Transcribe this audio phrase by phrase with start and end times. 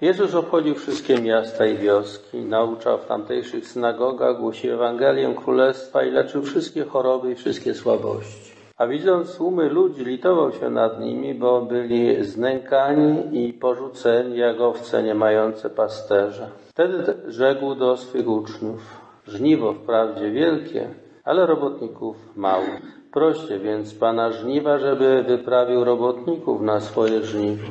[0.00, 6.42] Jezus obchodził wszystkie miasta i wioski, nauczał w tamtejszych synagogach, głosił Ewangelię Królestwa i leczył
[6.42, 8.52] wszystkie choroby i wszystkie słabości.
[8.76, 15.02] A widząc tłumy ludzi, litował się nad nimi, bo byli znękani i porzuceni jak owce
[15.02, 16.46] nie mające pasterza.
[16.68, 18.80] Wtedy rzekł do swych uczniów,
[19.26, 20.88] żniwo wprawdzie wielkie,
[21.24, 22.66] ale robotników mało.
[23.12, 27.68] Proście więc Pana żniwa, żeby wyprawił robotników na swoje żniwo.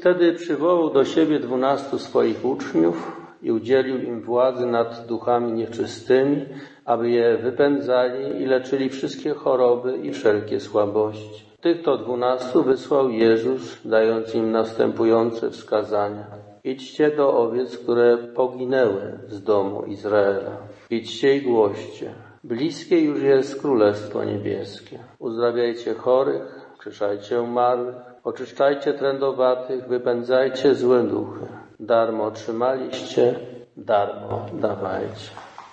[0.00, 6.46] Wtedy przywołał do siebie dwunastu swoich uczniów i udzielił im władzy nad duchami nieczystymi,
[6.84, 11.46] aby je wypędzali i leczyli wszystkie choroby i wszelkie słabości.
[11.60, 16.26] Tych to dwunastu wysłał Jezus, dając im następujące wskazania.
[16.64, 20.56] Idźcie do owiec, które poginęły z domu Izraela.
[20.90, 22.14] Idźcie i głoście.
[22.44, 24.98] Bliskie już jest Królestwo Niebieskie.
[25.18, 31.46] Uzdrawiajcie chorych, krzeszajcie umarłych, oczyszczajcie trędowatych, wypędzajcie złe duchy.
[31.80, 33.34] Darmo otrzymaliście,
[33.76, 35.30] darmo dawajcie.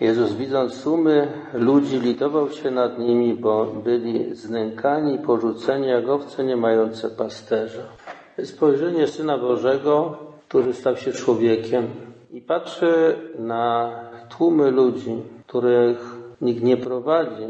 [0.00, 6.56] Jezus widząc sumy ludzi litował się nad nimi, bo byli znękani, porzuceni jak owce nie
[6.56, 7.82] mające pasterza.
[8.44, 10.16] Spojrzenie Syna Bożego,
[10.48, 11.86] który stał się człowiekiem
[12.32, 13.92] i patrzy na
[14.28, 17.46] tłumy ludzi, których nikt nie prowadzi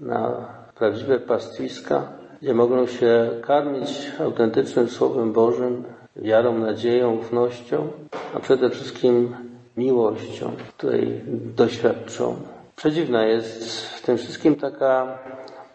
[0.00, 5.84] na prawdziwe pastwiska, gdzie mogą się karmić autentycznym Słowem Bożym,
[6.16, 7.88] wiarą, nadzieją, ufnością,
[8.34, 9.36] a przede wszystkim
[9.76, 11.20] miłością, której
[11.56, 12.36] doświadczą.
[12.76, 15.18] Przedziwna jest w tym wszystkim taka,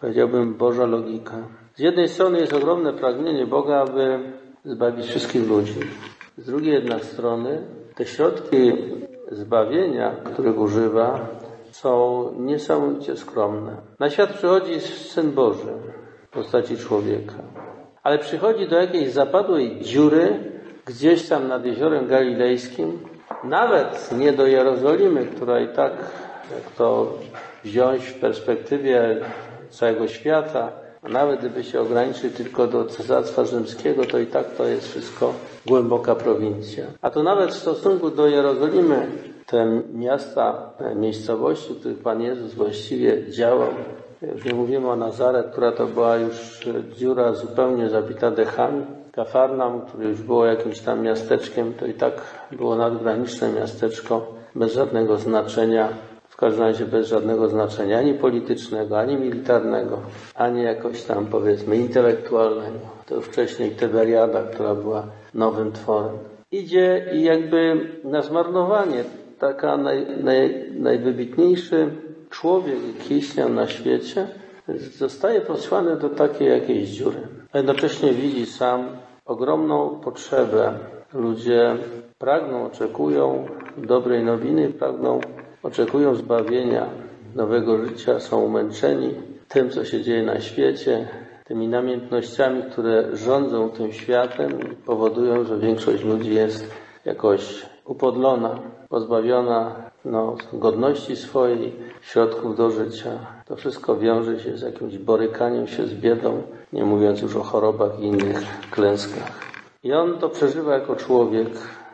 [0.01, 1.37] powiedziałbym, Boża logika.
[1.75, 4.19] Z jednej strony jest ogromne pragnienie Boga, aby
[4.65, 5.79] zbawić wszystkich ludzi.
[6.37, 7.61] Z drugiej jednak strony
[7.95, 8.71] te środki
[9.31, 11.19] zbawienia, których używa,
[11.71, 13.77] są niesamowicie skromne.
[13.99, 15.73] Na świat przychodzi Syn Boży
[16.35, 17.33] postaci człowieka,
[18.03, 20.39] ale przychodzi do jakiejś zapadłej dziury
[20.85, 22.99] gdzieś tam nad jeziorem galilejskim,
[23.43, 25.91] nawet nie do Jerozolimy, która i tak,
[26.51, 27.13] jak to
[27.63, 29.17] wziąć w perspektywie
[29.69, 30.71] całego świata,
[31.01, 35.33] a nawet gdyby się ograniczyć tylko do Cesarstwa Rzymskiego, to i tak to jest wszystko
[35.65, 36.85] głęboka prowincja.
[37.01, 39.07] A to nawet w stosunku do Jerozolimy,
[39.45, 43.69] te miasta, miejscowości, w których Pan Jezus właściwie działał,
[44.33, 46.59] już nie mówimy o Nazaret, która to była już
[46.97, 48.85] dziura zupełnie zabita dechami.
[49.11, 52.21] Kafarnam, które już było jakimś tam miasteczkiem, to i tak
[52.51, 55.89] było nadgraniczne miasteczko bez żadnego znaczenia,
[56.29, 59.99] w każdym razie bez żadnego znaczenia ani politycznego, ani militarnego,
[60.35, 62.79] ani jakoś tam powiedzmy intelektualnego.
[63.05, 65.03] To wcześniej Tyberiada, która była
[65.33, 66.17] nowym tworem.
[66.51, 69.03] Idzie i jakby na zmarnowanie
[69.39, 71.89] taka naj, naj, najwybitniejszy
[72.29, 74.27] człowiek, istniał na świecie,
[74.97, 77.17] zostaje posłany do takiej jakiejś dziury.
[77.51, 78.87] A jednocześnie widzi sam
[79.25, 80.79] ogromną potrzebę.
[81.13, 81.77] Ludzie
[82.17, 83.45] pragną, oczekują
[83.77, 85.21] dobrej nowiny, pragną,
[85.63, 86.89] oczekują zbawienia,
[87.35, 89.13] nowego życia, są umęczeni
[89.47, 91.07] tym, co się dzieje na świecie,
[91.45, 96.71] tymi namiętnościami, które rządzą tym światem i powodują, że większość ludzi jest
[97.05, 98.59] jakoś upodlona,
[98.89, 99.75] pozbawiona
[100.05, 103.11] no, godności swojej, środków do życia.
[103.45, 106.41] To wszystko wiąże się z jakimś borykaniem się z biedą,
[106.73, 109.31] nie mówiąc już o chorobach i innych klęskach.
[109.83, 111.47] I on to przeżywa jako człowiek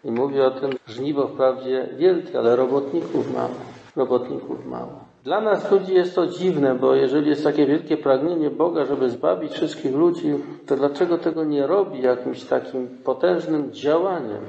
[0.04, 3.56] i mówi o tym, żniwo wprawdzie wielkie, ale robotników mało.
[3.96, 5.12] Robotników mało.
[5.24, 9.52] Dla nas ludzi jest to dziwne, bo jeżeli jest takie wielkie pragnienie Boga, żeby zbawić
[9.52, 10.34] wszystkich ludzi,
[10.68, 14.42] to dlaczego tego nie robi jakimś takim potężnym działaniem,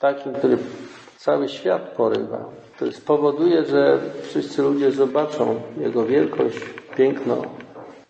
[0.00, 0.58] takim, który
[1.16, 2.44] cały świat porywa,
[2.76, 6.58] który spowoduje, że wszyscy ludzie zobaczą Jego wielkość,
[6.96, 7.36] piękno,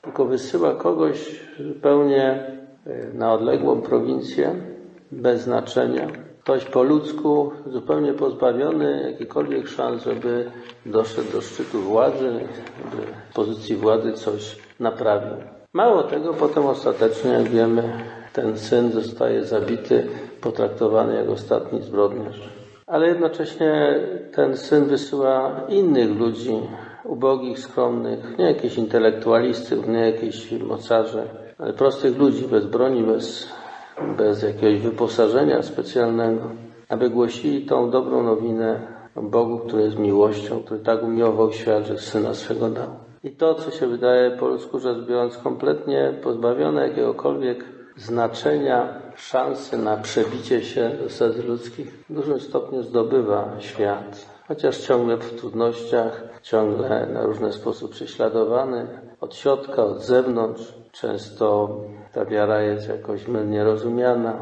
[0.02, 2.44] tylko wysyła kogoś zupełnie
[3.14, 4.54] na odległą prowincję,
[5.12, 6.08] bez znaczenia,
[6.42, 10.50] ktoś po ludzku, zupełnie pozbawiony jakichkolwiek szans, żeby
[10.86, 12.32] doszedł do szczytu władzy,
[12.90, 15.36] żeby w pozycji władzy coś naprawił.
[15.72, 20.06] Mało tego, potem ostatecznie, jak wiemy, ten syn zostaje zabity,
[20.40, 22.40] potraktowany jak ostatni zbrodniarz.
[22.86, 24.00] Ale jednocześnie
[24.34, 26.60] ten syn wysyła innych ludzi,
[27.04, 31.22] ubogich, skromnych, nie jakichś intelektualistów, nie jakichś mocarzy,
[31.58, 33.48] ale prostych ludzi bez broni, bez
[34.16, 36.42] bez jakiegoś wyposażenia specjalnego,
[36.88, 38.80] aby głosili tą dobrą nowinę
[39.16, 42.88] o Bogu, który jest miłością, który tak umiłował świat, że Syna swego dał.
[43.24, 47.64] I to, co się wydaje po ludzku rzecz biorąc kompletnie pozbawione jakiegokolwiek
[48.00, 54.26] znaczenia, szansy na przebicie się do serc ludzkich, w dużym stopniu zdobywa świat.
[54.48, 58.86] Chociaż ciągle w trudnościach, ciągle na różny sposób prześladowany,
[59.20, 61.76] od środka, od zewnątrz, często
[62.12, 64.34] ta wiara jest jakoś mylnie rozumiana.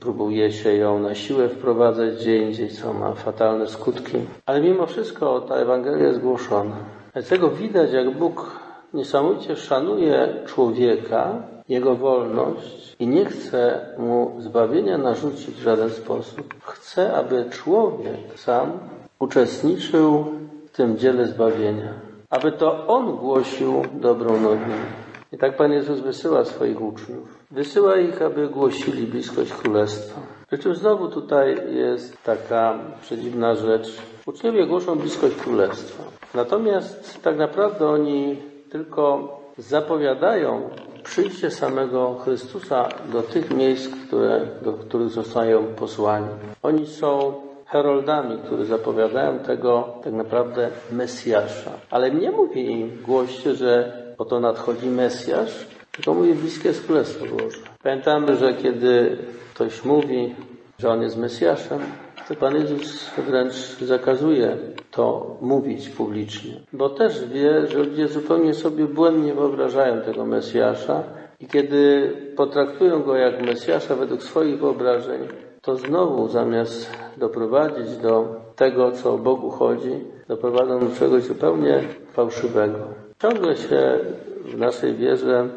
[0.00, 4.16] Próbuje się ją na siłę wprowadzać gdzie indziej, co ma fatalne skutki.
[4.46, 6.76] Ale mimo wszystko ta Ewangelia jest głoszona.
[7.14, 8.50] Z tego widać, jak Bóg
[8.94, 16.54] niesamowicie szanuje człowieka, jego wolność i nie chce mu zbawienia narzucić w żaden sposób.
[16.64, 18.72] Chce, aby człowiek sam
[19.18, 20.24] uczestniczył
[20.66, 21.94] w tym dziele zbawienia,
[22.30, 25.06] aby to on głosił dobrą nowinę.
[25.32, 27.38] I tak Pan Jezus wysyła swoich uczniów.
[27.50, 30.20] Wysyła ich, aby głosili bliskość Królestwa.
[30.46, 33.96] Przy czym znowu tutaj jest taka przedziwna rzecz.
[34.26, 36.02] Uczniowie głoszą bliskość Królestwa.
[36.34, 38.36] Natomiast tak naprawdę oni
[38.70, 39.28] tylko
[39.58, 40.70] zapowiadają
[41.06, 46.28] przyjście samego Chrystusa do tych miejsc, które, do których zostają posłani.
[46.62, 47.34] Oni są
[47.66, 51.70] heroldami, którzy zapowiadają tego tak naprawdę Mesjasza.
[51.90, 57.58] Ale nie mówi im głoście, że oto nadchodzi Mesjasz, tylko mówi bliskie jest Królestwo Boże.
[57.82, 59.18] Pamiętamy, że kiedy
[59.54, 60.34] ktoś mówi,
[60.78, 61.80] że on jest Mesjaszem,
[62.28, 64.56] to Pan Jezus wręcz zakazuje
[64.90, 71.02] to mówić publicznie, bo też wie, że ludzie zupełnie sobie błędnie wyobrażają tego Mesjasza
[71.40, 75.20] i kiedy potraktują go jak Mesjasza według swoich wyobrażeń,
[75.62, 81.82] to znowu zamiast doprowadzić do tego, co o Bogu chodzi, doprowadzą do czegoś zupełnie
[82.12, 82.78] fałszywego.
[83.22, 83.98] Ciągle się
[84.44, 85.48] w naszej wierze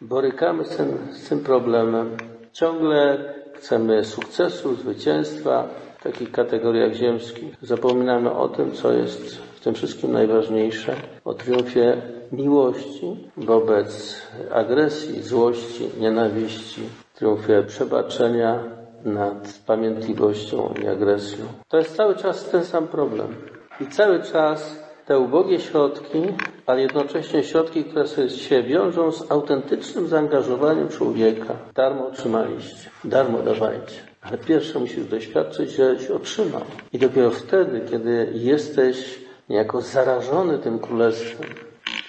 [0.00, 2.16] borykamy z tym, z tym problemem.
[2.54, 3.18] Ciągle
[3.54, 5.68] chcemy sukcesu, zwycięstwa
[5.98, 7.54] w takich kategoriach ziemskich.
[7.62, 11.96] Zapominamy o tym, co jest w tym wszystkim najważniejsze, o triumfie
[12.32, 14.16] miłości wobec
[14.52, 16.82] agresji, złości, nienawiści,
[17.14, 18.58] triumfie przebaczenia
[19.04, 21.44] nad pamiętliwością i agresją.
[21.68, 23.34] To jest cały czas ten sam problem.
[23.80, 26.22] I cały czas te ubogie środki,
[26.66, 31.56] ale jednocześnie środki, które sobie się wiążą z autentycznym zaangażowaniem człowieka.
[31.74, 34.00] Darmo otrzymaliście, darmo dawajcie.
[34.22, 36.62] Ale pierwsze musisz doświadczyć, żeś otrzymał.
[36.92, 39.18] I dopiero wtedy, kiedy jesteś
[39.48, 41.46] niejako zarażony tym królestwem,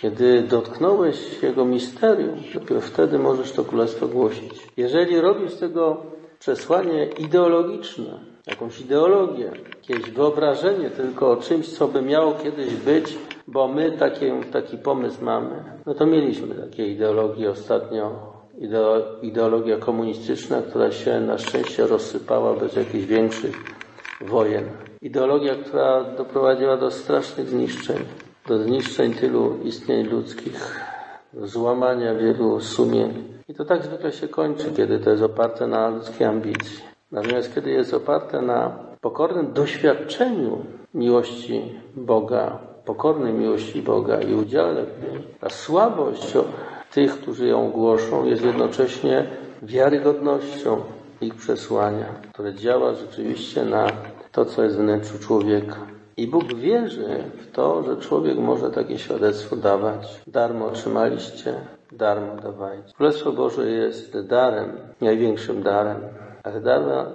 [0.02, 4.68] kiedy dotknąłeś jego misterium, dopiero wtedy możesz to królestwo głosić.
[4.78, 5.98] Jeżeli robisz tego
[6.40, 13.68] przesłanie ideologiczne, jakąś ideologię, jakieś wyobrażenie tylko o czymś, co by miało kiedyś być, bo
[13.68, 15.64] my taki, taki pomysł mamy.
[15.86, 18.34] No to mieliśmy takie ideologie ostatnio,
[19.22, 23.56] ideologia komunistyczna, która się na szczęście rozsypała bez jakichś większych
[24.22, 24.64] wojen.
[25.02, 27.98] Ideologia, która doprowadziła do strasznych zniszczeń,
[28.48, 30.80] do zniszczeń tylu istnień ludzkich,
[31.34, 33.24] do złamania wielu sumień.
[33.48, 36.95] I to tak zwykle się kończy, kiedy to jest oparte na ludzkiej ambicji.
[37.12, 45.04] Natomiast kiedy jest oparte na pokornym doświadczeniu miłości Boga, pokornej miłości Boga i udziale w
[45.04, 46.34] niej, ta słabość
[46.94, 49.26] tych, którzy ją głoszą, jest jednocześnie
[49.62, 50.82] wiarygodnością
[51.22, 53.88] ich przesłania, które działa rzeczywiście na
[54.32, 55.78] to, co jest w wnętrzu człowieka.
[56.18, 60.22] I Bóg wierzy w to, że człowiek może takie świadectwo dawać.
[60.28, 61.54] Darmo otrzymaliście,
[61.92, 62.94] darmo dawajcie.
[62.98, 64.72] Królestwo Boże jest darem,
[65.02, 65.98] największym darem,
[66.46, 66.62] ale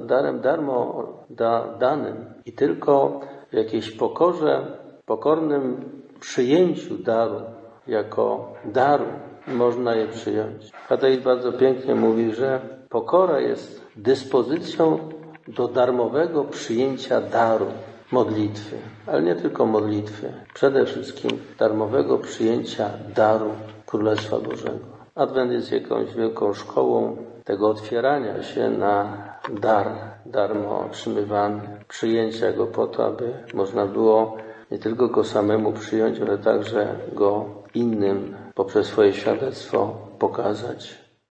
[0.07, 4.67] darem darmo da, danym i tylko w jakiejś pokorze,
[5.07, 5.85] pokornym
[6.21, 7.41] przyjęciu daru
[7.87, 9.07] jako daru
[9.47, 10.71] można je przyjąć.
[10.89, 14.99] Ateist bardzo pięknie mówi, że pokora jest dyspozycją
[15.49, 17.67] do darmowego przyjęcia daru
[18.13, 23.51] modlitwy, ale nie tylko modlitwy, przede wszystkim darmowego przyjęcia daru
[23.87, 25.00] Królestwa Bożego.
[25.15, 29.23] Adwent jest jakąś wielką szkołą tego otwierania się na
[29.61, 29.87] dar,
[30.27, 34.37] darmo otrzymywany, przyjęcia go po to, aby można było
[34.71, 41.00] nie tylko go samemu przyjąć, ale także go innym poprzez swoje świadectwo pokazać.